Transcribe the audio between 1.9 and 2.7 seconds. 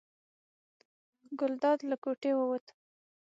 کوټې ووت.